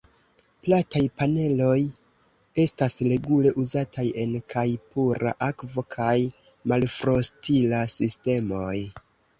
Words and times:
Plataj 0.67 1.01
paneloj 1.21 1.75
estas 2.65 2.97
regule 3.11 3.53
uzataj 3.65 4.07
en 4.25 4.35
kaj 4.55 4.67
pura 4.95 5.35
akvo 5.53 5.89
kaj 5.99 6.19
malfrostila 6.75 7.89
sistemoj. 8.01 8.77